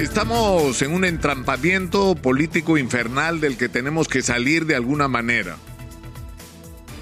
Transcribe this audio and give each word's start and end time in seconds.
Estamos 0.00 0.80
en 0.80 0.92
un 0.92 1.04
entrampamiento 1.04 2.14
político 2.14 2.78
infernal 2.78 3.38
del 3.38 3.58
que 3.58 3.68
tenemos 3.68 4.08
que 4.08 4.22
salir 4.22 4.64
de 4.64 4.74
alguna 4.74 5.08
manera. 5.08 5.58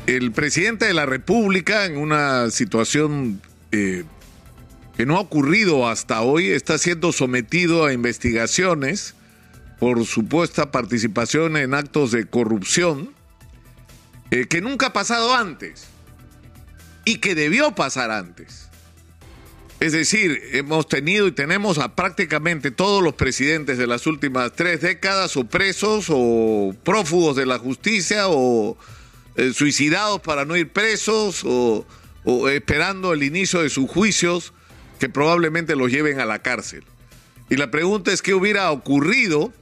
El 0.09 0.33
presidente 0.33 0.87
de 0.87 0.95
la 0.95 1.07
República, 1.07 1.85
en 1.85 1.97
una 1.97 2.51
situación 2.51 3.41
eh, 3.71 4.03
que 4.97 5.07
no 5.07 5.17
ha 5.17 5.21
ocurrido 5.21 5.89
hasta 5.89 6.23
hoy, 6.23 6.49
está 6.49 6.77
siendo 6.77 7.13
sometido 7.13 7.87
a 7.87 7.93
investigaciones 7.93 9.15
por 9.79 10.05
supuesta 10.05 10.73
participación 10.73 11.57
en 11.57 11.75
actos 11.75 12.11
de 12.11 12.27
corrupción 12.27 13.15
eh, 14.33 14.47
que 14.49 14.61
nunca 14.61 14.89
ha 14.89 14.93
pasado 14.93 15.37
antes 15.37 15.87
y 17.05 17.19
que 17.19 17.37
debió 17.37 17.77
pasar 17.77 18.11
antes. 18.11 18.68
Es 19.81 19.93
decir, 19.93 20.43
hemos 20.53 20.89
tenido 20.89 21.29
y 21.29 21.33
tenemos 21.33 21.79
a 21.79 21.95
prácticamente 21.95 22.73
todos 22.73 23.01
los 23.01 23.15
presidentes 23.15 23.79
de 23.79 23.87
las 23.87 24.09
últimas 24.09 24.53
tres 24.55 24.81
décadas 24.81 25.37
o 25.37 25.45
presos 25.45 26.07
o 26.09 26.75
prófugos 26.83 27.37
de 27.37 27.47
la 27.47 27.59
justicia 27.59 28.25
o 28.29 28.77
eh, 29.37 29.53
suicidados 29.53 30.21
para 30.21 30.45
no 30.45 30.57
ir 30.57 30.73
presos 30.73 31.43
o, 31.45 31.87
o 32.25 32.49
esperando 32.49 33.13
el 33.13 33.23
inicio 33.23 33.63
de 33.63 33.71
sus 33.71 33.89
juicios 33.89 34.53
que 34.99 35.09
probablemente 35.09 35.77
los 35.77 35.93
lleven 35.93 36.19
a 36.19 36.27
la 36.27 36.41
cárcel. 36.41 36.83
Y 37.49 37.55
la 37.55 37.71
pregunta 37.71 38.13
es 38.13 38.21
qué 38.21 38.35
hubiera 38.35 38.73
ocurrido 38.73 39.53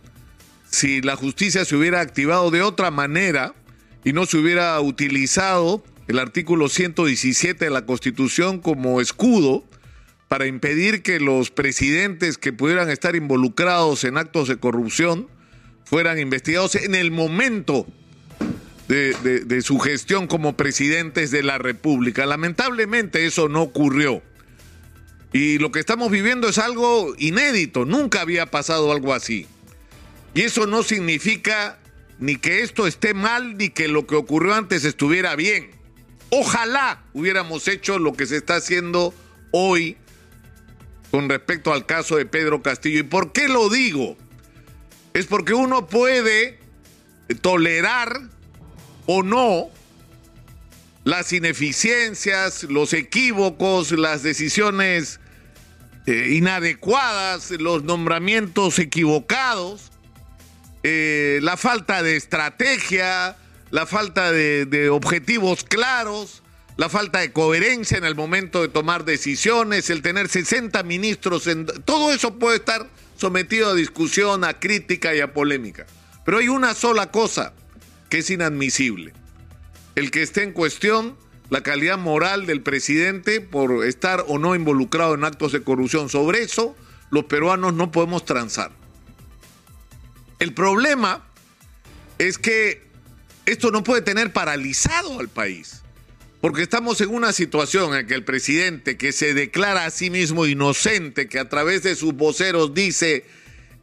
si 0.70 1.03
la 1.03 1.17
justicia 1.17 1.67
se 1.67 1.77
hubiera 1.77 2.01
activado 2.01 2.51
de 2.51 2.62
otra 2.62 2.91
manera 2.91 3.55
y 4.03 4.14
no 4.14 4.25
se 4.25 4.39
hubiera 4.39 4.80
utilizado 4.80 5.84
el 6.09 6.19
artículo 6.19 6.70
117 6.70 7.67
de 7.67 7.70
la 7.70 7.84
Constitución 7.84 8.61
como 8.61 9.03
escudo 9.03 9.64
para 10.29 10.47
impedir 10.47 11.03
que 11.03 11.21
los 11.21 11.51
presidentes 11.51 12.39
que 12.39 12.53
pudieran 12.53 12.91
estar 12.91 13.15
involucrados 13.15 14.05
en 14.05 14.19
actos 14.19 14.48
de 14.48 14.57
corrupción 14.57 15.29
fueran 15.84 16.19
investigados 16.19 16.75
en 16.75 16.95
el 16.95 17.12
momento 17.12 17.87
de, 18.89 19.62
su 19.62 19.78
gestión 19.78 20.27
como 20.27 20.56
presidentes 20.56 21.31
de 21.31 21.42
la 21.42 21.59
República. 21.59 22.27
Lamentablemente 22.27 23.27
eso 23.27 23.48
no 23.48 23.62
ocurrió. 23.62 24.23
Y 25.33 25.59
lo 25.59 25.70
que 25.70 25.81
estamos 25.81 26.11
viviendo 26.11 26.48
es 26.48 26.59
algo 26.59 27.15
inédito, 27.19 27.84
nunca 27.84 28.20
había 28.20 28.47
pasado 28.47 28.93
algo 28.93 29.12
así. 29.12 29.47
Y 30.34 30.43
eso 30.43 30.67
no 30.67 30.83
significa 30.83 31.78
ni 32.19 32.37
que 32.37 32.62
esto 32.62 32.87
esté 32.87 33.12
mal 33.15 33.56
ni 33.56 33.69
que 33.69 33.89
lo 33.89 34.06
que 34.06 34.17
ocurrió 34.17 34.55
antes 34.55 34.84
estuviera 34.84 35.37
bien. 35.37 35.70
Ojalá 36.31 37.05
hubiéramos 37.12 37.69
hecho 37.69 37.98
lo 37.98 38.12
que 38.15 38.27
se 38.27 38.37
está 38.37 38.56
haciendo 38.56 39.15
hoy 39.50 39.97
con 41.11 41.29
respecto 41.29 41.73
al 41.73 41.87
caso 41.87 42.17
de 42.17 42.27
Pedro 42.27 42.62
Castillo. 42.62 43.01
¿Y 43.01 43.05
por 43.05 43.33
qué 43.33 43.49
lo 43.49 43.69
digo? 43.69 44.17
Es 45.15 45.27
porque 45.27 45.55
uno 45.55 45.87
puede 45.87 46.59
tolerar 47.41 48.21
o 49.07 49.23
no 49.23 49.71
las 51.05 51.33
ineficiencias, 51.33 52.65
los 52.65 52.93
equívocos, 52.93 53.93
las 53.93 54.23
decisiones 54.23 55.21
eh, 56.07 56.33
inadecuadas, 56.33 57.53
los 57.53 57.84
nombramientos 57.84 58.79
equivocados, 58.79 59.93
eh, 60.83 61.39
la 61.43 61.57
falta 61.57 62.03
de 62.03 62.17
estrategia, 62.17 63.37
la 63.71 63.87
falta 63.87 64.33
de 64.33 64.91
objetivos 64.91 65.65
claros, 65.65 66.43
la 66.77 66.88
falta 66.88 67.20
de 67.20 67.32
coherencia 67.32 67.96
en 67.96 68.05
el 68.05 68.14
momento 68.14 68.62
de 68.62 68.69
tomar 68.69 69.05
decisiones, 69.05 69.88
el 69.91 70.02
tener 70.02 70.28
60 70.28 70.82
ministros, 70.82 71.46
en, 71.46 71.66
todo 71.84 72.12
eso 72.12 72.38
puede 72.38 72.56
estar 72.56 72.88
sometido 73.16 73.70
a 73.70 73.74
discusión, 73.74 74.44
a 74.44 74.58
crítica 74.58 75.14
y 75.14 75.20
a 75.20 75.32
polémica. 75.32 75.86
Pero 76.24 76.38
hay 76.38 76.48
una 76.48 76.74
sola 76.74 77.10
cosa 77.10 77.54
que 78.10 78.19
es 78.19 78.30
inadmisible. 78.30 79.14
El 79.94 80.10
que 80.10 80.22
esté 80.22 80.42
en 80.42 80.52
cuestión 80.52 81.16
la 81.48 81.62
calidad 81.62 81.97
moral 81.97 82.47
del 82.47 82.60
presidente 82.62 83.41
por 83.41 83.84
estar 83.84 84.25
o 84.26 84.38
no 84.38 84.54
involucrado 84.54 85.15
en 85.15 85.25
actos 85.25 85.53
de 85.53 85.62
corrupción. 85.62 86.09
Sobre 86.09 86.42
eso 86.42 86.76
los 87.10 87.25
peruanos 87.25 87.72
no 87.75 87.91
podemos 87.92 88.25
transar. 88.25 88.72
El 90.38 90.53
problema 90.53 91.25
es 92.19 92.36
que 92.38 92.86
esto 93.47 93.70
no 93.70 93.84
puede 93.84 94.03
tener 94.03 94.32
paralizado 94.32 95.20
al 95.20 95.28
país. 95.28 95.82
Porque 96.47 96.62
estamos 96.62 97.01
en 97.01 97.12
una 97.12 97.33
situación 97.33 97.97
en 97.97 98.07
que 98.07 98.15
el 98.15 98.23
presidente 98.23 98.97
que 98.97 99.11
se 99.11 99.34
declara 99.34 99.84
a 99.84 99.91
sí 99.91 100.11
mismo 100.11 100.47
inocente, 100.47 101.29
que 101.29 101.41
a 101.41 101.49
través 101.49 101.83
de 101.83 101.97
sus 101.97 102.15
voceros 102.15 102.73
dice 102.73 103.27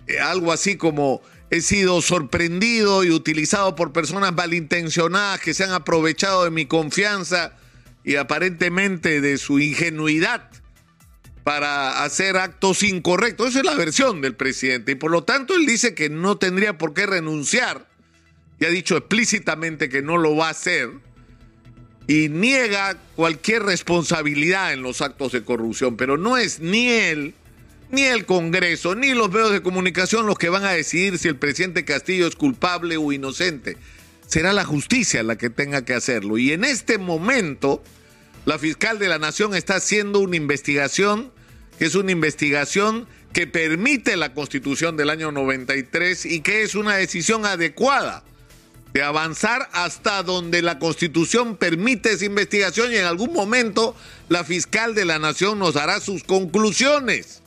eh, 0.08 0.20
algo 0.22 0.50
así 0.54 0.78
como 0.78 1.22
he 1.50 1.60
sido 1.60 2.02
sorprendido 2.02 3.04
y 3.04 3.12
utilizado 3.12 3.76
por 3.76 3.92
personas 3.92 4.34
malintencionadas 4.34 5.42
que 5.42 5.54
se 5.54 5.66
han 5.66 5.72
aprovechado 5.72 6.46
de 6.46 6.52
mi 6.52 6.66
confianza 6.66 7.52
y 8.06 8.16
aparentemente 8.16 9.20
de 9.20 9.38
su 9.38 9.60
ingenuidad 9.60 10.50
para 11.44 12.06
hacer 12.06 12.38
actos 12.38 12.82
incorrectos. 12.84 13.50
Esa 13.50 13.60
es 13.60 13.66
la 13.66 13.76
versión 13.76 14.22
del 14.22 14.38
presidente. 14.38 14.94
Y 14.94 14.96
por 14.96 15.12
lo 15.12 15.26
tanto 15.26 15.54
él 15.54 15.66
dice 15.66 15.94
que 15.94 16.10
no 16.10 16.38
tendría 16.38 16.78
por 16.78 16.94
qué 16.94 17.08
renunciar. 17.08 17.90
Y 18.62 18.64
ha 18.64 18.70
dicho 18.70 18.96
explícitamente 18.96 19.90
que 19.90 20.02
no 20.02 20.18
lo 20.18 20.38
va 20.38 20.48
a 20.48 20.52
hacer 20.52 20.92
y 22.08 22.30
niega 22.30 22.98
cualquier 23.16 23.64
responsabilidad 23.64 24.74
en 24.74 24.82
los 24.82 25.02
actos 25.02 25.32
de 25.32 25.44
corrupción, 25.44 25.96
pero 25.96 26.18
no 26.18 26.38
es 26.38 26.60
ni 26.60 26.90
él, 26.90 27.34
ni 27.92 28.04
el 28.04 28.26
Congreso, 28.26 28.96
ni 28.96 29.14
los 29.14 29.32
medios 29.32 29.52
de 29.52 29.62
comunicación 29.62 30.26
los 30.26 30.38
que 30.38 30.50
van 30.50 30.66
a 30.66 30.72
decidir 30.72 31.18
si 31.18 31.28
el 31.28 31.38
presidente 31.38 31.86
Castillo 31.86 32.28
es 32.28 32.36
culpable 32.36 32.98
o 32.98 33.12
inocente. 33.12 33.78
Será 34.28 34.52
la 34.52 34.66
justicia 34.66 35.24
la 35.24 35.38
que 35.38 35.50
tenga 35.50 35.86
que 35.86 35.94
hacerlo. 35.94 36.38
Y 36.38 36.52
en 36.52 36.64
este 36.64 36.98
momento, 36.98 37.84
la 38.46 38.58
fiscal 38.58 39.00
de 39.00 39.08
la 39.08 39.20
Nación 39.20 39.56
está 39.56 39.76
haciendo 39.76 40.20
una 40.20 40.36
investigación, 40.36 41.32
que 41.78 41.86
es 41.86 41.96
una 41.96 42.12
investigación 42.12 43.08
que 43.32 43.48
permite 43.48 44.18
la 44.18 44.34
constitución 44.34 44.98
del 44.98 45.10
año 45.10 45.32
93 45.32 46.26
y 46.26 46.42
que 46.42 46.64
es 46.64 46.76
una 46.76 46.96
decisión 46.96 47.46
adecuada 47.46 48.24
de 48.94 49.02
avanzar 49.02 49.70
hasta 49.74 50.22
donde 50.22 50.62
la 50.62 50.78
constitución 50.78 51.58
permite 51.58 52.12
esa 52.12 52.26
investigación 52.26 52.94
y 52.94 52.98
en 52.98 53.06
algún 53.06 53.34
momento 53.34 53.96
la 54.30 54.44
fiscal 54.44 54.94
de 54.94 55.06
la 55.06 55.18
nación 55.18 55.58
nos 55.58 55.74
dará 55.74 56.00
sus 56.00 56.24
conclusiones. 56.24 57.42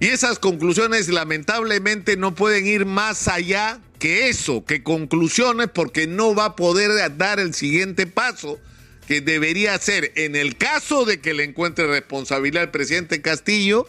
Y 0.00 0.06
esas 0.06 0.38
conclusiones 0.38 1.08
lamentablemente 1.08 2.16
no 2.16 2.34
pueden 2.34 2.66
ir 2.66 2.86
más 2.86 3.28
allá 3.28 3.80
que 3.98 4.28
eso, 4.28 4.64
que 4.64 4.82
conclusiones, 4.82 5.68
porque 5.72 6.06
no 6.06 6.34
va 6.34 6.46
a 6.46 6.56
poder 6.56 7.16
dar 7.16 7.38
el 7.38 7.54
siguiente 7.54 8.06
paso 8.06 8.58
que 9.06 9.20
debería 9.20 9.78
ser, 9.78 10.12
en 10.16 10.36
el 10.36 10.56
caso 10.56 11.04
de 11.04 11.20
que 11.20 11.34
le 11.34 11.44
encuentre 11.44 11.86
responsabilidad 11.86 12.62
el 12.62 12.70
presidente 12.70 13.20
Castillo, 13.20 13.86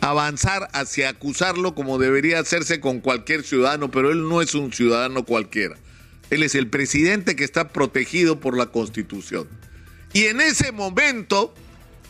avanzar 0.00 0.68
hacia 0.72 1.10
acusarlo 1.10 1.74
como 1.74 1.98
debería 1.98 2.40
hacerse 2.40 2.80
con 2.80 3.00
cualquier 3.00 3.44
ciudadano, 3.44 3.90
pero 3.90 4.10
él 4.10 4.28
no 4.28 4.40
es 4.40 4.54
un 4.54 4.72
ciudadano 4.72 5.24
cualquiera. 5.24 5.76
Él 6.30 6.42
es 6.42 6.54
el 6.54 6.68
presidente 6.68 7.36
que 7.36 7.44
está 7.44 7.68
protegido 7.68 8.40
por 8.40 8.56
la 8.56 8.66
Constitución. 8.66 9.48
Y 10.12 10.24
en 10.24 10.40
ese 10.40 10.72
momento 10.72 11.54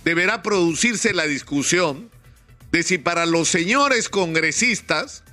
deberá 0.04 0.42
producirse 0.42 1.12
la 1.12 1.26
discusión 1.26 2.10
de 2.72 2.82
si 2.82 2.98
para 2.98 3.26
los 3.26 3.48
señores 3.48 4.08
congresistas 4.08 5.24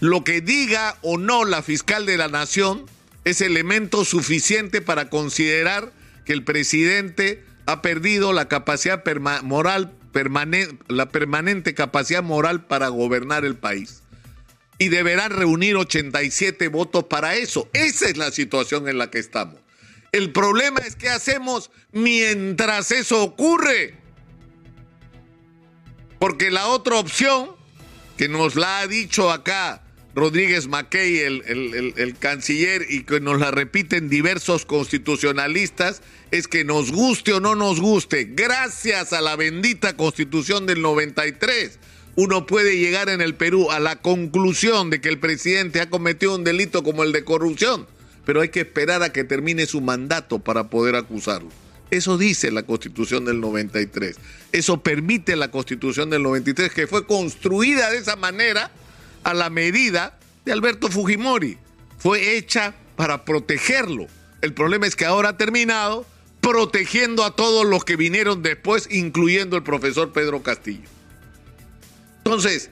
lo 0.00 0.24
que 0.24 0.40
diga 0.40 0.98
o 1.02 1.16
no 1.16 1.44
la 1.44 1.62
fiscal 1.62 2.06
de 2.06 2.16
la 2.16 2.28
nación 2.28 2.84
es 3.24 3.40
elemento 3.40 4.04
suficiente 4.04 4.80
para 4.82 5.08
considerar 5.08 5.92
que 6.24 6.32
el 6.32 6.44
presidente 6.44 7.44
ha 7.66 7.82
perdido 7.82 8.32
la 8.32 8.48
capacidad 8.48 9.02
moral 9.42 9.92
la 10.88 11.08
permanente 11.10 11.74
capacidad 11.74 12.22
moral 12.22 12.66
para 12.66 12.88
gobernar 12.88 13.44
el 13.44 13.56
país. 13.56 14.02
Y 14.78 14.88
deberán 14.88 15.30
reunir 15.30 15.76
87 15.76 16.68
votos 16.68 17.04
para 17.04 17.34
eso. 17.36 17.68
Esa 17.72 18.06
es 18.06 18.16
la 18.16 18.30
situación 18.30 18.88
en 18.88 18.98
la 18.98 19.10
que 19.10 19.18
estamos. 19.18 19.60
El 20.10 20.32
problema 20.32 20.80
es 20.80 20.96
qué 20.96 21.08
hacemos 21.08 21.70
mientras 21.92 22.90
eso 22.90 23.22
ocurre. 23.22 23.94
Porque 26.18 26.50
la 26.50 26.66
otra 26.68 26.96
opción, 26.96 27.50
que 28.16 28.28
nos 28.28 28.54
la 28.54 28.80
ha 28.80 28.86
dicho 28.86 29.30
acá 29.30 29.81
Rodríguez 30.14 30.68
Mackey, 30.68 31.20
el, 31.20 31.42
el, 31.96 32.16
canciller, 32.18 32.84
y 32.88 33.04
que 33.04 33.20
nos 33.20 33.40
la 33.40 33.50
repiten 33.50 34.10
diversos 34.10 34.66
constitucionalistas, 34.66 36.02
es 36.30 36.48
que 36.48 36.64
nos 36.64 36.92
guste 36.92 37.32
o 37.32 37.40
no 37.40 37.54
nos 37.54 37.80
guste, 37.80 38.28
gracias 38.30 39.12
a 39.14 39.22
la 39.22 39.36
bendita 39.36 39.96
constitución 39.96 40.66
del 40.66 40.82
93, 40.82 41.78
uno 42.14 42.46
puede 42.46 42.76
llegar 42.76 43.08
en 43.08 43.22
el 43.22 43.34
Perú 43.34 43.70
a 43.70 43.80
la 43.80 43.96
conclusión 43.96 44.90
de 44.90 45.00
que 45.00 45.08
el 45.08 45.18
presidente 45.18 45.80
ha 45.80 45.88
cometido 45.88 46.34
un 46.34 46.44
delito 46.44 46.82
como 46.82 47.04
el 47.04 47.12
de 47.12 47.24
corrupción, 47.24 47.86
pero 48.26 48.42
hay 48.42 48.50
que 48.50 48.60
esperar 48.60 49.02
a 49.02 49.12
que 49.12 49.24
termine 49.24 49.64
su 49.64 49.80
mandato 49.80 50.38
para 50.38 50.68
poder 50.68 50.94
acusarlo. 50.94 51.48
Eso 51.90 52.16
dice 52.18 52.50
la 52.50 52.62
Constitución 52.62 53.24
del 53.24 53.40
93. 53.40 54.16
Eso 54.52 54.82
permite 54.82 55.36
la 55.36 55.50
Constitución 55.50 56.08
del 56.10 56.22
93, 56.22 56.72
que 56.72 56.86
fue 56.86 57.06
construida 57.06 57.90
de 57.90 57.98
esa 57.98 58.16
manera 58.16 58.70
a 59.24 59.34
la 59.34 59.50
medida 59.50 60.18
de 60.44 60.52
Alberto 60.52 60.88
Fujimori. 60.88 61.58
Fue 61.98 62.36
hecha 62.36 62.74
para 62.96 63.24
protegerlo. 63.24 64.06
El 64.40 64.54
problema 64.54 64.86
es 64.86 64.96
que 64.96 65.04
ahora 65.04 65.30
ha 65.30 65.36
terminado 65.36 66.06
protegiendo 66.40 67.24
a 67.24 67.36
todos 67.36 67.64
los 67.64 67.84
que 67.84 67.96
vinieron 67.96 68.42
después, 68.42 68.88
incluyendo 68.90 69.56
el 69.56 69.62
profesor 69.62 70.12
Pedro 70.12 70.42
Castillo. 70.42 70.88
Entonces, 72.18 72.70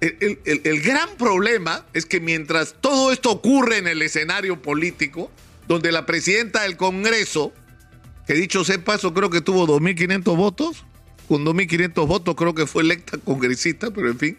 el, 0.00 0.80
gran 0.80 1.08
problema 1.18 1.84
es 1.92 2.06
que 2.06 2.20
mientras 2.20 2.74
todo 2.80 3.12
esto 3.12 3.30
ocurre 3.30 3.76
en 3.76 3.86
el 3.86 4.00
escenario 4.00 4.62
político, 4.62 5.30
donde 5.68 5.92
la 5.92 6.06
presidenta 6.06 6.62
del 6.62 6.78
Congreso, 6.78 7.52
que 8.26 8.32
dicho 8.32 8.64
sea 8.64 8.82
paso, 8.82 9.12
creo 9.12 9.28
que 9.28 9.42
tuvo 9.42 9.66
2.500 9.66 10.36
votos, 10.36 10.84
con 11.28 11.44
2.500 11.44 12.06
votos 12.06 12.34
creo 12.34 12.54
que 12.54 12.66
fue 12.66 12.82
electa 12.82 13.18
congresista, 13.18 13.90
pero 13.90 14.08
en 14.08 14.18
fin, 14.18 14.38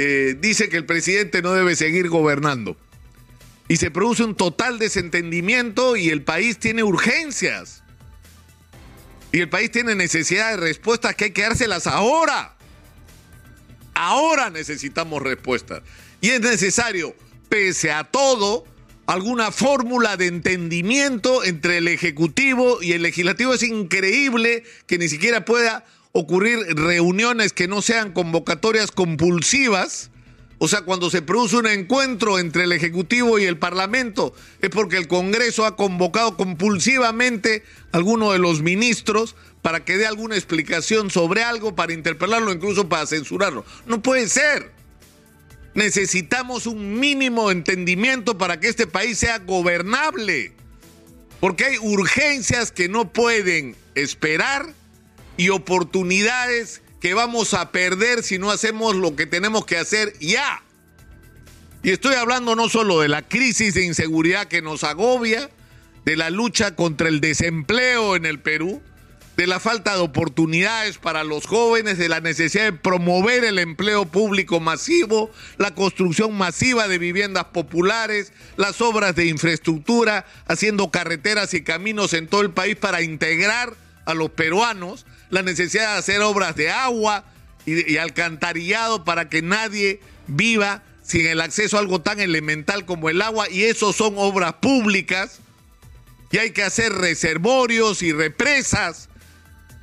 eh, 0.00 0.36
dice 0.38 0.68
que 0.68 0.76
el 0.76 0.86
presidente 0.86 1.42
no 1.42 1.52
debe 1.52 1.74
seguir 1.74 2.08
gobernando. 2.08 2.76
Y 3.66 3.76
se 3.76 3.90
produce 3.90 4.22
un 4.22 4.36
total 4.36 4.78
desentendimiento 4.78 5.96
y 5.96 6.08
el 6.10 6.22
país 6.22 6.58
tiene 6.58 6.84
urgencias. 6.84 7.82
Y 9.32 9.40
el 9.40 9.48
país 9.48 9.72
tiene 9.72 9.96
necesidad 9.96 10.52
de 10.52 10.56
respuestas 10.56 11.16
que 11.16 11.24
hay 11.26 11.30
que 11.32 11.42
dárselas 11.42 11.88
ahora. 11.88 12.56
Ahora 13.92 14.50
necesitamos 14.50 15.20
respuestas. 15.20 15.82
Y 16.20 16.30
es 16.30 16.40
necesario, 16.40 17.16
pese 17.48 17.90
a 17.90 18.04
todo, 18.04 18.64
alguna 19.06 19.50
fórmula 19.50 20.16
de 20.16 20.28
entendimiento 20.28 21.42
entre 21.42 21.78
el 21.78 21.88
Ejecutivo 21.88 22.80
y 22.80 22.92
el 22.92 23.02
Legislativo. 23.02 23.52
Es 23.52 23.64
increíble 23.64 24.62
que 24.86 24.96
ni 24.96 25.08
siquiera 25.08 25.44
pueda 25.44 25.84
ocurrir 26.12 26.58
reuniones 26.74 27.52
que 27.52 27.68
no 27.68 27.82
sean 27.82 28.12
convocatorias 28.12 28.90
compulsivas. 28.90 30.10
O 30.60 30.66
sea, 30.66 30.82
cuando 30.82 31.08
se 31.08 31.22
produce 31.22 31.56
un 31.56 31.68
encuentro 31.68 32.38
entre 32.38 32.64
el 32.64 32.72
Ejecutivo 32.72 33.38
y 33.38 33.44
el 33.44 33.58
Parlamento, 33.58 34.34
es 34.60 34.70
porque 34.70 34.96
el 34.96 35.06
Congreso 35.06 35.64
ha 35.64 35.76
convocado 35.76 36.36
compulsivamente 36.36 37.62
a 37.92 37.98
alguno 37.98 38.32
de 38.32 38.40
los 38.40 38.60
ministros 38.60 39.36
para 39.62 39.84
que 39.84 39.96
dé 39.96 40.06
alguna 40.06 40.34
explicación 40.34 41.10
sobre 41.10 41.44
algo, 41.44 41.76
para 41.76 41.92
interpelarlo, 41.92 42.52
incluso 42.52 42.88
para 42.88 43.06
censurarlo. 43.06 43.64
No 43.86 44.02
puede 44.02 44.28
ser. 44.28 44.72
Necesitamos 45.74 46.66
un 46.66 46.98
mínimo 46.98 47.52
entendimiento 47.52 48.36
para 48.36 48.58
que 48.58 48.68
este 48.68 48.88
país 48.88 49.18
sea 49.18 49.38
gobernable. 49.38 50.52
Porque 51.38 51.66
hay 51.66 51.78
urgencias 51.78 52.72
que 52.72 52.88
no 52.88 53.12
pueden 53.12 53.76
esperar 53.94 54.74
y 55.38 55.48
oportunidades 55.48 56.82
que 57.00 57.14
vamos 57.14 57.54
a 57.54 57.70
perder 57.72 58.22
si 58.22 58.38
no 58.38 58.50
hacemos 58.50 58.94
lo 58.94 59.16
que 59.16 59.24
tenemos 59.24 59.64
que 59.64 59.78
hacer 59.78 60.12
ya. 60.18 60.62
Y 61.82 61.90
estoy 61.90 62.16
hablando 62.16 62.56
no 62.56 62.68
solo 62.68 63.00
de 63.00 63.08
la 63.08 63.22
crisis 63.22 63.74
de 63.74 63.84
inseguridad 63.84 64.48
que 64.48 64.60
nos 64.60 64.84
agobia, 64.84 65.48
de 66.04 66.16
la 66.16 66.28
lucha 66.28 66.74
contra 66.74 67.08
el 67.08 67.20
desempleo 67.20 68.16
en 68.16 68.26
el 68.26 68.40
Perú, 68.40 68.82
de 69.36 69.46
la 69.46 69.60
falta 69.60 69.94
de 69.94 70.00
oportunidades 70.00 70.98
para 70.98 71.22
los 71.22 71.46
jóvenes, 71.46 71.98
de 71.98 72.08
la 72.08 72.18
necesidad 72.20 72.64
de 72.64 72.72
promover 72.72 73.44
el 73.44 73.60
empleo 73.60 74.06
público 74.06 74.58
masivo, 74.58 75.30
la 75.56 75.76
construcción 75.76 76.36
masiva 76.36 76.88
de 76.88 76.98
viviendas 76.98 77.44
populares, 77.44 78.32
las 78.56 78.80
obras 78.80 79.14
de 79.14 79.26
infraestructura, 79.26 80.26
haciendo 80.48 80.90
carreteras 80.90 81.54
y 81.54 81.62
caminos 81.62 82.12
en 82.14 82.26
todo 82.26 82.40
el 82.40 82.50
país 82.50 82.74
para 82.74 83.02
integrar 83.02 83.76
a 84.04 84.14
los 84.14 84.30
peruanos, 84.30 85.06
la 85.30 85.42
necesidad 85.42 85.92
de 85.92 85.98
hacer 85.98 86.20
obras 86.22 86.56
de 86.56 86.70
agua 86.70 87.24
y, 87.66 87.96
alcantarillado 87.98 89.04
para 89.04 89.28
que 89.28 89.42
nadie 89.42 90.00
viva 90.26 90.82
sin 91.02 91.26
el 91.26 91.40
acceso 91.40 91.76
a 91.76 91.80
algo 91.80 92.00
tan 92.00 92.20
elemental 92.20 92.84
como 92.84 93.08
el 93.08 93.20
agua, 93.22 93.48
y 93.50 93.64
eso 93.64 93.92
son 93.92 94.14
obras 94.16 94.54
públicas, 94.54 95.40
y 96.30 96.38
hay 96.38 96.50
que 96.50 96.62
hacer 96.62 96.92
reservorios 96.92 98.02
y 98.02 98.12
represas 98.12 99.08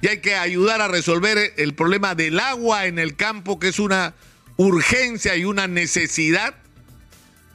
y 0.02 0.08
hay 0.08 0.18
que 0.20 0.36
ayudar 0.36 0.82
a 0.82 0.88
resolver 0.88 1.54
el 1.58 1.74
problema 1.74 2.14
del 2.14 2.40
agua 2.40 2.86
en 2.86 3.00
el 3.00 3.16
campo, 3.16 3.60
que 3.60 3.70
es 3.70 3.80
una 3.80 4.14
urgencia 4.58 5.36
y 5.36 5.46
una 5.46 5.68
necesidad. 5.68 6.54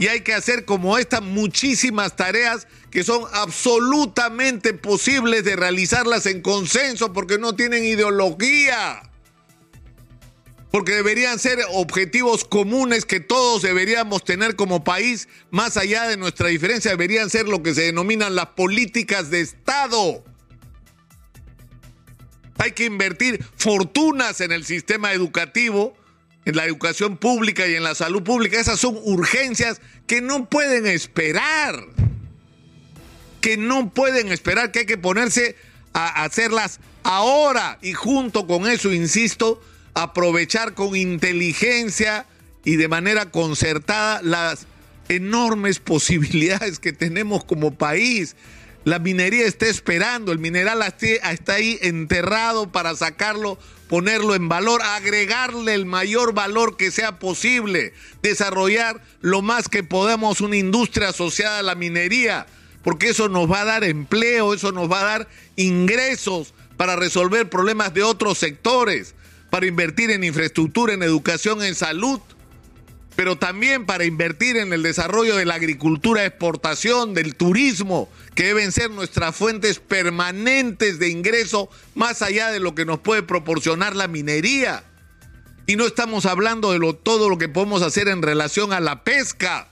Y 0.01 0.09
hay 0.09 0.23
que 0.23 0.33
hacer 0.33 0.65
como 0.65 0.97
estas 0.97 1.21
muchísimas 1.21 2.17
tareas 2.17 2.67
que 2.91 3.05
son 3.05 3.25
absolutamente 3.35 4.73
posibles 4.73 5.45
de 5.45 5.57
realizarlas 5.57 6.25
en 6.25 6.41
consenso 6.41 7.13
porque 7.13 7.37
no 7.37 7.55
tienen 7.55 7.85
ideología. 7.85 9.03
Porque 10.71 10.93
deberían 10.93 11.39
ser 11.39 11.59
objetivos 11.75 12.47
comunes 12.47 13.05
que 13.05 13.21
todos 13.21 13.61
deberíamos 13.61 14.25
tener 14.25 14.57
como 14.57 14.85
país, 14.85 15.29
más 15.51 15.77
allá 15.77 16.09
de 16.09 16.17
nuestra 16.17 16.49
diferencia, 16.49 16.93
deberían 16.93 17.29
ser 17.29 17.47
lo 17.47 17.63
que 17.63 17.75
se 17.75 17.83
denominan 17.83 18.35
las 18.35 18.47
políticas 18.47 19.29
de 19.29 19.43
Estado. 19.43 20.25
Hay 22.57 22.73
que 22.73 22.87
invertir 22.87 23.45
fortunas 23.55 24.41
en 24.41 24.53
el 24.53 24.65
sistema 24.65 25.13
educativo, 25.13 25.95
en 26.51 26.57
la 26.57 26.67
educación 26.67 27.17
pública 27.17 27.67
y 27.67 27.75
en 27.75 27.85
la 27.85 27.95
salud 27.95 28.23
pública. 28.23 28.61
Esas 28.61 28.81
son 28.81 28.99
urgencias 29.05 29.81
que 30.07 30.21
no 30.21 30.49
pueden 30.49 30.87
esperar. 30.87 31.87
Que 33.41 33.57
no 33.57 33.91
pueden 33.91 34.31
esperar, 34.33 34.71
que 34.71 34.81
hay 34.81 34.87
que 34.87 34.99
ponerse 34.99 35.57
a 35.93 36.25
hacerlas 36.25 36.81
ahora. 37.05 37.79
Y 37.83 37.93
junto 37.93 38.47
con 38.47 38.69
eso, 38.69 38.93
insisto, 38.93 39.63
aprovechar 39.95 40.75
con 40.75 40.97
inteligencia 40.97 42.27
y 42.65 42.77
de 42.77 42.89
manera 42.89 43.31
concertada 43.31 44.21
las 44.23 44.67
enormes 45.09 45.79
posibilidades 45.81 46.79
que 46.81 46.93
tenemos 46.93 47.45
como 47.45 47.75
país. 47.75 48.37
La 48.85 48.99
minería 48.99 49.47
está 49.47 49.67
esperando, 49.67 50.33
el 50.33 50.39
mineral 50.39 50.83
está 50.83 51.55
ahí 51.55 51.79
enterrado 51.83 52.73
para 52.73 52.97
sacarlo, 52.97 53.59
ponerlo 53.91 54.37
en 54.37 54.49
valor, 54.49 54.81
agregarle 54.83 55.75
el 55.75 55.85
mayor 55.85 56.33
valor 56.33 56.77
que 56.77 56.93
sea 56.93 57.19
posible, 57.19 57.93
desarrollar 58.23 59.03
lo 59.21 59.43
más 59.43 59.69
que 59.69 59.83
podamos 59.83 60.41
una 60.41 60.57
industria 60.57 61.09
asociada 61.09 61.59
a 61.59 61.63
la 61.65 61.75
minería, 61.75 62.47
porque 62.85 63.09
eso 63.09 63.29
nos 63.29 63.51
va 63.51 63.63
a 63.63 63.65
dar 63.65 63.83
empleo, 63.83 64.55
eso 64.55 64.71
nos 64.71 64.89
va 64.89 65.01
a 65.01 65.05
dar 65.05 65.29
ingresos 65.57 66.55
para 66.77 66.95
resolver 66.95 67.51
problemas 67.51 67.93
de 67.93 68.05
otros 68.05 68.39
sectores, 68.39 69.17
para 69.51 69.67
invertir 69.67 70.13
en 70.13 70.23
infraestructura, 70.23 70.95
en 70.95 71.03
educación, 71.03 71.61
en 71.65 71.75
salud 71.75 72.21
pero 73.17 73.37
también 73.37 73.87
para 73.87 74.05
invertir 74.05 74.57
en 74.57 74.73
el 74.73 74.83
desarrollo 74.83 75.37
de 75.37 75.45
la 75.45 75.55
agricultura, 75.55 76.25
exportación, 76.25 77.13
del 77.13 77.35
turismo, 77.35 78.09
que 78.35 78.45
deben 78.45 78.73
ser 78.73 78.91
nuestras 78.91 79.35
fuentes 79.37 79.79
permanentes 79.79 80.99
de 80.99 81.09
ingreso 81.09 81.69
más 81.95 82.23
allá 82.23 82.49
de 82.49 82.61
lo 82.61 82.75
que 82.75 82.85
nos 82.85 83.01
puede 83.01 83.23
proporcionar 83.23 83.97
la 83.97 84.09
minería. 84.09 84.85
Y 85.67 85.77
no 85.77 85.87
estamos 85.87 86.27
hablando 86.27 86.73
de 86.73 86.79
lo, 86.79 86.95
todo 86.95 87.29
lo 87.29 87.39
que 87.39 87.49
podemos 87.49 87.83
hacer 87.83 88.09
en 88.09 88.23
relación 88.23 88.73
a 88.73 88.81
la 88.81 89.05
pesca. 89.05 89.69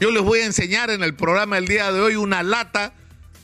Yo 0.00 0.10
les 0.10 0.22
voy 0.22 0.40
a 0.40 0.46
enseñar 0.46 0.90
en 0.90 1.02
el 1.02 1.14
programa 1.14 1.58
el 1.58 1.66
día 1.66 1.90
de 1.92 2.00
hoy 2.00 2.16
una 2.16 2.42
lata 2.42 2.94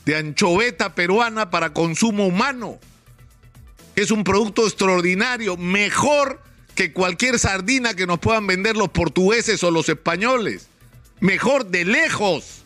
de 0.05 0.15
anchoveta 0.15 0.95
peruana 0.95 1.49
para 1.49 1.73
consumo 1.73 2.27
humano. 2.27 2.79
Es 3.95 4.11
un 4.11 4.23
producto 4.23 4.65
extraordinario, 4.65 5.57
mejor 5.57 6.41
que 6.75 6.93
cualquier 6.93 7.39
sardina 7.39 7.93
que 7.93 8.07
nos 8.07 8.19
puedan 8.19 8.47
vender 8.47 8.77
los 8.77 8.89
portugueses 8.89 9.63
o 9.63 9.71
los 9.71 9.89
españoles. 9.89 10.67
Mejor 11.19 11.67
de 11.67 11.85
lejos. 11.85 12.63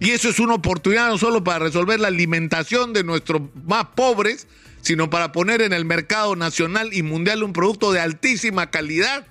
Y 0.00 0.10
eso 0.10 0.28
es 0.28 0.38
una 0.38 0.54
oportunidad 0.54 1.08
no 1.08 1.18
solo 1.18 1.44
para 1.44 1.60
resolver 1.60 2.00
la 2.00 2.08
alimentación 2.08 2.92
de 2.92 3.04
nuestros 3.04 3.42
más 3.64 3.86
pobres, 3.94 4.46
sino 4.82 5.08
para 5.08 5.32
poner 5.32 5.62
en 5.62 5.72
el 5.72 5.84
mercado 5.84 6.36
nacional 6.36 6.92
y 6.92 7.02
mundial 7.02 7.42
un 7.42 7.52
producto 7.52 7.92
de 7.92 8.00
altísima 8.00 8.70
calidad. 8.70 9.26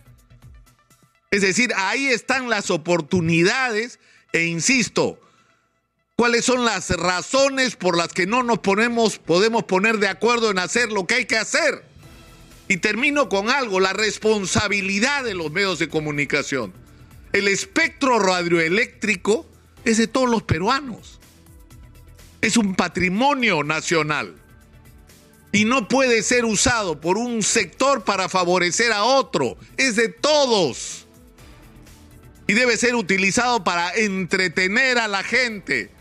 Es 1.30 1.42
decir, 1.42 1.72
ahí 1.76 2.08
están 2.08 2.50
las 2.50 2.72
oportunidades 2.72 4.00
e 4.34 4.46
insisto, 4.46 5.20
¿cuáles 6.16 6.46
son 6.46 6.66
las 6.66 6.90
razones 6.90 7.76
por 7.76 7.98
las 7.98 8.10
que 8.10 8.26
no 8.26 8.42
nos 8.42 8.60
ponemos, 8.60 9.20
podemos 9.20 9.64
poner 9.64 10.00
de 10.00 10.08
acuerdo 10.08 10.50
en 10.50 10.58
hacer 10.58 10.92
lo 10.92 11.06
que 11.06 11.16
hay 11.16 11.26
que 11.26 11.38
hacer? 11.38 11.84
Y 12.74 12.78
termino 12.78 13.30
con 13.30 13.52
algo, 13.52 13.80
la 13.80 13.94
responsabilidad 13.94 15.24
de 15.24 15.36
los 15.36 15.52
medios 15.52 15.78
de 15.78 15.90
comunicación. 15.90 16.74
El 17.32 17.48
espectro 17.48 18.18
radioeléctrico 18.18 19.48
es 19.86 20.00
de 20.00 20.08
todos 20.08 20.28
los 20.28 20.42
peruanos. 20.42 21.20
Es 22.42 22.58
un 22.58 22.74
patrimonio 22.74 23.64
nacional. 23.64 24.34
Y 25.52 25.66
no 25.66 25.88
puede 25.88 26.24
ser 26.24 26.46
usado 26.46 27.00
por 27.00 27.20
un 27.20 27.44
sector 27.44 28.04
para 28.04 28.28
favorecer 28.28 28.92
a 28.92 29.04
otro. 29.04 29.56
Es 29.78 29.96
de 29.96 30.10
todos. 30.10 31.06
Y 32.48 32.54
debe 32.54 32.76
ser 32.78 32.96
utilizado 32.96 33.64
para 33.64 33.94
entretener 33.94 34.98
a 34.98 35.08
la 35.08 35.22
gente 35.22 35.92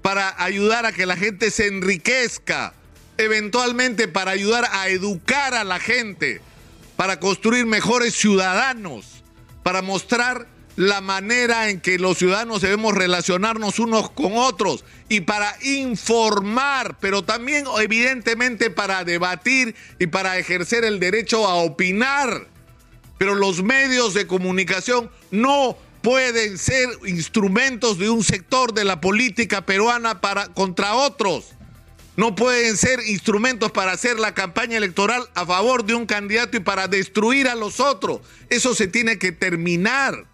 para 0.00 0.42
ayudar 0.42 0.86
a 0.86 0.92
que 0.92 1.04
la 1.04 1.18
gente 1.18 1.50
se 1.50 1.66
enriquezca, 1.66 2.72
eventualmente 3.18 4.08
para 4.08 4.30
ayudar 4.30 4.68
a 4.72 4.88
educar 4.88 5.54
a 5.54 5.64
la 5.64 5.78
gente, 5.78 6.40
para 6.96 7.20
construir 7.20 7.66
mejores 7.66 8.14
ciudadanos, 8.14 9.22
para 9.62 9.82
mostrar 9.82 10.46
la 10.76 11.00
manera 11.00 11.70
en 11.70 11.80
que 11.80 11.98
los 11.98 12.18
ciudadanos 12.18 12.62
debemos 12.62 12.94
relacionarnos 12.94 13.80
unos 13.80 14.10
con 14.10 14.36
otros 14.36 14.84
y 15.08 15.22
para 15.22 15.56
informar, 15.62 16.96
pero 17.00 17.24
también 17.24 17.64
evidentemente 17.80 18.70
para 18.70 19.02
debatir 19.02 19.74
y 19.98 20.06
para 20.06 20.38
ejercer 20.38 20.84
el 20.84 21.00
derecho 21.00 21.48
a 21.48 21.56
opinar. 21.56 22.46
Pero 23.18 23.34
los 23.34 23.64
medios 23.64 24.14
de 24.14 24.28
comunicación 24.28 25.10
no 25.32 25.76
pueden 26.00 26.56
ser 26.56 26.88
instrumentos 27.06 27.98
de 27.98 28.08
un 28.08 28.22
sector 28.22 28.72
de 28.72 28.84
la 28.84 29.00
política 29.00 29.66
peruana 29.66 30.20
para 30.20 30.46
contra 30.46 30.94
otros. 30.94 31.57
No 32.18 32.34
pueden 32.34 32.76
ser 32.76 32.98
instrumentos 33.06 33.70
para 33.70 33.92
hacer 33.92 34.18
la 34.18 34.34
campaña 34.34 34.76
electoral 34.76 35.30
a 35.36 35.46
favor 35.46 35.84
de 35.84 35.94
un 35.94 36.04
candidato 36.04 36.56
y 36.56 36.60
para 36.60 36.88
destruir 36.88 37.46
a 37.46 37.54
los 37.54 37.78
otros. 37.78 38.22
Eso 38.50 38.74
se 38.74 38.88
tiene 38.88 39.20
que 39.20 39.30
terminar. 39.30 40.24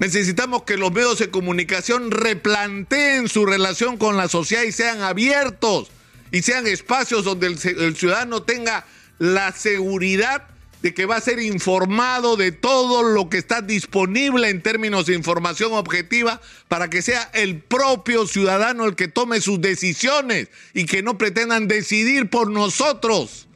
Necesitamos 0.00 0.64
que 0.64 0.76
los 0.76 0.92
medios 0.92 1.18
de 1.18 1.30
comunicación 1.30 2.10
replanteen 2.10 3.26
su 3.30 3.46
relación 3.46 3.96
con 3.96 4.18
la 4.18 4.28
sociedad 4.28 4.64
y 4.64 4.72
sean 4.72 5.00
abiertos 5.00 5.88
y 6.30 6.42
sean 6.42 6.66
espacios 6.66 7.24
donde 7.24 7.46
el, 7.46 7.96
ciudadano 7.96 8.42
tenga 8.42 8.84
la 9.18 9.52
seguridad 9.52 10.46
de 10.82 10.94
que 10.94 11.06
va 11.06 11.16
a 11.16 11.20
ser 11.20 11.40
informado 11.40 12.36
de 12.36 12.52
todo 12.52 13.02
lo 13.02 13.28
que 13.28 13.38
está 13.38 13.60
disponible 13.60 14.48
en 14.48 14.62
términos 14.62 15.06
de 15.06 15.14
información 15.14 15.72
objetiva 15.74 16.40
para 16.68 16.88
que 16.88 17.02
sea 17.02 17.30
el 17.34 17.60
propio 17.60 18.26
ciudadano 18.26 18.86
el 18.86 18.96
que 18.96 19.08
tome 19.08 19.40
sus 19.40 19.60
decisiones 19.60 20.48
y 20.72 20.86
que 20.86 21.02
no 21.02 21.18
pretendan 21.18 21.68
decidir 21.68 22.30
por 22.30 22.50
nosotros. 22.50 23.46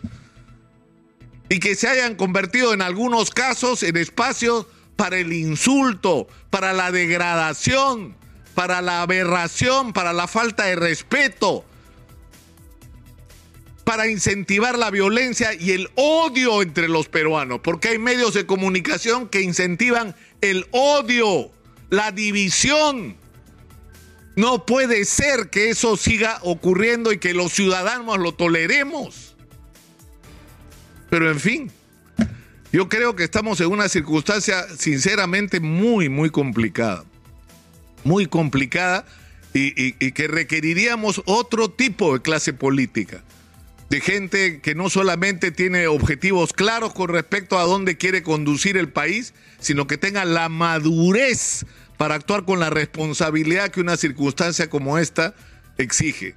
Y 1.49 1.61
que 1.61 1.75
se 1.75 1.88
hayan 1.88 2.14
convertido 2.14 2.73
en 2.73 2.83
algunos 2.83 3.31
casos 3.31 3.83
en 3.83 3.97
espacios 3.97 4.66
para 4.97 5.19
el 5.19 5.33
insulto, 5.33 6.26
para 6.50 6.73
la 6.73 6.90
degradación, 6.90 8.16
para 8.54 8.83
la 8.83 9.02
aberración, 9.02 9.93
para 9.93 10.12
la 10.12 10.26
falta 10.26 10.64
de 10.64 10.76
respeto, 10.76 11.64
para 13.95 14.11
incentivar 14.11 14.77
la 14.77 14.91
violencia 14.91 15.55
y 15.55 15.71
el 15.71 15.89
odio 15.95 16.63
entre 16.63 16.89
los 16.89 17.07
peruanos, 17.07 17.61
porque 17.63 17.91
hay 17.91 17.99
medios 17.99 18.35
de 18.35 18.45
comunicación 18.45 19.29
que 19.29 19.41
incentivan 19.41 20.17
el 20.41 20.67
odio, 20.73 21.53
la 21.91 22.11
división. 22.11 23.15
No 24.35 24.67
puede 24.67 25.05
ser 25.05 25.49
que 25.49 25.71
eso 25.71 25.97
siga 25.97 26.41
ocurriendo 26.43 27.13
y 27.13 27.19
que 27.19 27.35
los 27.35 27.53
ciudadanos 27.53 28.19
lo 28.19 28.35
toleremos. 28.35 29.37
Pero 31.09 31.31
en 31.31 31.39
fin, 31.39 31.71
yo 32.73 32.89
creo 32.89 33.15
que 33.15 33.23
estamos 33.23 33.61
en 33.61 33.69
una 33.69 33.89
circunstancia 33.89 34.67
sinceramente 34.77 35.61
muy, 35.61 36.09
muy 36.09 36.31
complicada. 36.31 37.05
Muy 38.03 38.27
complicada 38.27 39.07
y, 39.53 39.93
que 40.11 40.27
requeriríamos 40.27 41.23
otro 41.27 41.71
tipo 41.71 42.15
de 42.15 42.23
clase 42.23 42.53
política. 42.53 43.23
De 43.91 44.00
gente 44.00 44.61
que 44.61 44.75
no 44.75 44.91
solamente 44.91 45.50
tiene 45.50 45.87
objetivos 45.87 46.53
claros 46.53 46.95
con 46.95 47.09
respecto 47.09 47.59
a 47.59 47.64
dónde 47.64 47.97
quiere 47.97 48.23
conducir 48.23 48.76
el 48.76 48.88
país, 48.88 49.35
sino 49.61 49.87
que 49.87 49.99
tenga 49.99 50.25
la 50.25 50.49
madurez 50.49 51.64
para 51.97 52.17
actuar 52.17 52.45
con 52.45 52.61
la 52.61 52.71
responsabilidad 52.71 53.71
que 53.71 53.81
una 53.81 53.97
circunstancia 53.97 54.69
como 54.69 54.99
esta 54.99 55.35
exige. 55.79 56.35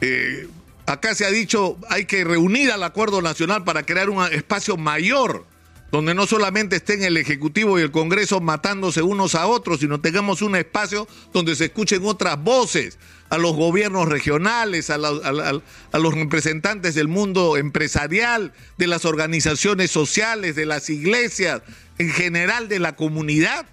Eh, 0.00 0.48
Acá 0.86 1.16
se 1.16 1.26
ha 1.26 1.30
dicho 1.30 1.78
hay 1.88 2.04
que 2.04 2.22
reunir 2.22 2.70
al 2.70 2.84
acuerdo 2.84 3.20
nacional 3.20 3.64
para 3.64 3.84
crear 3.84 4.08
un 4.08 4.24
espacio 4.32 4.76
mayor 4.76 5.44
donde 5.90 6.14
no 6.14 6.26
solamente 6.26 6.76
estén 6.76 7.02
el 7.02 7.16
Ejecutivo 7.16 7.78
y 7.78 7.82
el 7.82 7.90
Congreso 7.90 8.40
matándose 8.40 9.02
unos 9.02 9.34
a 9.34 9.46
otros, 9.46 9.80
sino 9.80 10.00
tengamos 10.00 10.42
un 10.42 10.54
espacio 10.54 11.08
donde 11.32 11.56
se 11.56 11.66
escuchen 11.66 12.04
otras 12.04 12.40
voces, 12.42 12.98
a 13.28 13.38
los 13.38 13.54
gobiernos 13.54 14.08
regionales, 14.08 14.90
a, 14.90 14.98
los 14.98 16.14
representantes 16.14 16.94
del 16.94 17.08
mundo 17.08 17.56
empresarial, 17.56 18.52
de 18.78 18.86
las 18.86 19.04
organizaciones 19.04 19.90
sociales, 19.90 20.56
de 20.56 20.66
las 20.66 20.90
iglesias, 20.90 21.62
en 21.98 22.10
general 22.10 22.68
de 22.68 22.78
la 22.78 22.94
comunidad 22.96 23.66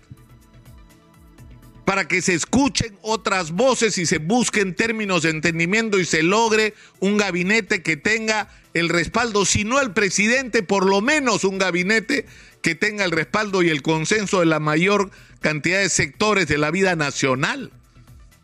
para 1.86 2.08
que 2.08 2.22
se 2.22 2.34
escuchen 2.34 2.98
otras 3.02 3.52
voces 3.52 3.98
y 3.98 4.06
se 4.06 4.18
busquen 4.18 4.74
términos 4.74 5.24
de 5.24 5.32
entendimiento 5.32 6.00
y 6.00 6.06
se 6.06 6.24
logre 6.24 6.74
un 7.00 7.18
gabinete 7.18 7.84
que 7.84 7.98
tenga 7.98 8.50
el 8.74 8.90
respaldo, 8.90 9.46
si 9.46 9.66
no 9.66 9.82
el 9.82 9.92
presidente, 9.92 10.64
por 10.64 10.86
lo 10.86 11.02
menos 11.02 11.44
un 11.44 11.58
gabinete 11.58 12.26
que 12.62 12.76
tenga 12.76 13.04
el 13.04 13.12
respaldo 13.12 13.62
y 13.62 13.70
el 13.70 13.82
consenso 13.82 14.40
de 14.40 14.46
la 14.46 14.60
mayor 14.60 15.12
cantidad 15.42 15.80
de 15.80 15.90
sectores 15.90 16.48
de 16.48 16.58
la 16.58 16.72
vida 16.72 16.96
nacional. 16.96 17.72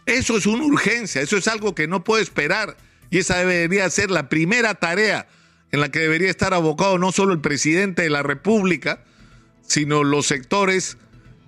Eso 0.09 0.37
es 0.37 0.47
una 0.47 0.65
urgencia, 0.65 1.21
eso 1.21 1.37
es 1.37 1.47
algo 1.47 1.75
que 1.75 1.87
no 1.87 2.03
puede 2.03 2.23
esperar 2.23 2.75
y 3.11 3.19
esa 3.19 3.37
debería 3.37 3.87
ser 3.91 4.09
la 4.09 4.27
primera 4.27 4.73
tarea 4.73 5.27
en 5.71 5.81
la 5.81 5.89
que 5.89 5.99
debería 5.99 6.31
estar 6.31 6.55
abocado 6.55 6.97
no 6.97 7.11
solo 7.11 7.31
el 7.31 7.41
presidente 7.41 8.01
de 8.01 8.09
la 8.09 8.23
República, 8.23 9.03
sino 9.67 10.03
los 10.03 10.25
sectores 10.25 10.97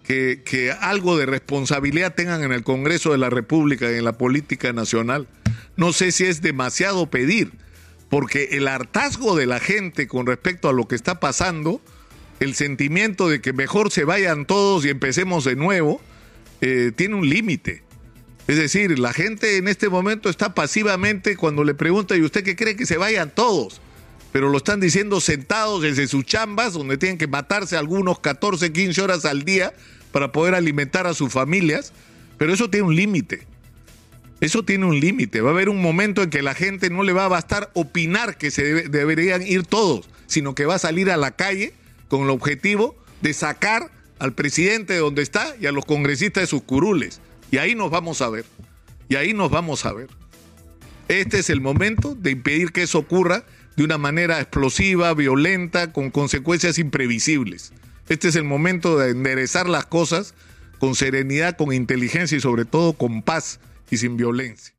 que, 0.03 0.75
algo 0.79 1.17
de 1.17 1.25
responsabilidad 1.25 2.13
tengan 2.13 2.43
en 2.43 2.51
el 2.51 2.63
Congreso 2.63 3.11
de 3.11 3.17
la 3.17 3.31
República 3.31 3.91
y 3.91 3.95
en 3.95 4.05
la 4.05 4.19
política 4.19 4.73
nacional. 4.73 5.27
No 5.75 5.91
sé 5.91 6.11
si 6.11 6.25
es 6.25 6.43
demasiado 6.43 7.09
pedir, 7.09 7.53
porque 8.09 8.49
el 8.51 8.67
hartazgo 8.67 9.35
de 9.35 9.47
la 9.47 9.59
gente 9.59 10.07
con 10.07 10.27
respecto 10.27 10.69
a 10.69 10.73
lo 10.73 10.87
que 10.87 10.93
está 10.93 11.19
pasando, 11.19 11.81
el 12.39 12.53
sentimiento 12.53 13.27
de 13.27 13.41
que 13.41 13.53
mejor 13.53 13.89
se 13.89 14.03
vayan 14.03 14.45
todos 14.45 14.85
y 14.85 14.89
empecemos 14.89 15.45
de 15.45 15.55
nuevo, 15.55 15.99
eh, 16.61 16.91
tiene 16.95 17.15
un 17.15 17.27
límite. 17.27 17.89
Es 18.47 18.57
decir, 18.57 18.97
la 18.99 19.13
gente 19.13 19.57
en 19.57 19.67
este 19.67 19.89
momento 19.89 20.29
está 20.29 20.53
pasivamente 20.53 21.35
cuando 21.35 21.63
le 21.63 21.73
pregunta, 21.73 22.15
¿y 22.15 22.21
usted 22.21 22.43
qué 22.43 22.55
cree 22.55 22.75
que 22.75 22.85
se 22.85 22.97
vayan 22.97 23.33
todos? 23.33 23.81
Pero 24.31 24.49
lo 24.49 24.57
están 24.57 24.79
diciendo 24.79 25.21
sentados 25.21 25.81
desde 25.81 26.07
sus 26.07 26.25
chambas, 26.25 26.73
donde 26.73 26.97
tienen 26.97 27.17
que 27.17 27.27
matarse 27.27 27.77
algunos 27.77 28.19
14, 28.19 28.71
15 28.71 29.01
horas 29.01 29.25
al 29.25 29.43
día 29.43 29.73
para 30.11 30.31
poder 30.31 30.55
alimentar 30.55 31.07
a 31.07 31.13
sus 31.13 31.31
familias, 31.31 31.93
pero 32.37 32.53
eso 32.53 32.69
tiene 32.69 32.87
un 32.87 32.95
límite. 32.95 33.45
Eso 34.39 34.63
tiene 34.63 34.85
un 34.85 34.99
límite. 34.99 35.41
Va 35.41 35.51
a 35.51 35.53
haber 35.53 35.69
un 35.69 35.81
momento 35.81 36.23
en 36.23 36.31
que 36.31 36.41
la 36.41 36.55
gente 36.55 36.89
no 36.89 37.03
le 37.03 37.13
va 37.13 37.25
a 37.25 37.29
bastar 37.29 37.69
opinar 37.73 38.37
que 38.37 38.49
se 38.49 38.89
deberían 38.89 39.43
ir 39.43 39.63
todos, 39.63 40.09
sino 40.25 40.55
que 40.55 40.65
va 40.65 40.75
a 40.75 40.79
salir 40.79 41.11
a 41.11 41.17
la 41.17 41.31
calle 41.31 41.73
con 42.07 42.23
el 42.23 42.31
objetivo 42.31 42.95
de 43.21 43.33
sacar 43.33 43.91
al 44.17 44.33
presidente 44.33 44.93
de 44.93 44.99
donde 44.99 45.21
está 45.21 45.55
y 45.61 45.67
a 45.67 45.71
los 45.71 45.85
congresistas 45.85 46.43
de 46.43 46.47
sus 46.47 46.63
curules. 46.63 47.21
Y 47.51 47.57
ahí 47.57 47.75
nos 47.75 47.91
vamos 47.91 48.21
a 48.21 48.29
ver. 48.29 48.45
Y 49.09 49.15
ahí 49.15 49.33
nos 49.33 49.51
vamos 49.51 49.85
a 49.85 49.93
ver. 49.93 50.07
Este 51.09 51.39
es 51.39 51.49
el 51.49 51.59
momento 51.59 52.15
de 52.15 52.31
impedir 52.31 52.71
que 52.71 52.83
eso 52.83 52.99
ocurra 52.99 53.43
de 53.75 53.83
una 53.83 53.97
manera 53.97 54.39
explosiva, 54.39 55.13
violenta, 55.13 55.91
con 55.91 56.09
consecuencias 56.09 56.79
imprevisibles. 56.79 57.73
Este 58.07 58.29
es 58.29 58.35
el 58.35 58.45
momento 58.45 58.97
de 58.97 59.11
enderezar 59.11 59.67
las 59.67 59.85
cosas 59.85 60.33
con 60.79 60.95
serenidad, 60.95 61.57
con 61.57 61.73
inteligencia 61.73 62.37
y 62.37 62.41
sobre 62.41 62.65
todo 62.65 62.93
con 62.93 63.21
paz 63.21 63.59
y 63.89 63.97
sin 63.97 64.17
violencia. 64.17 64.69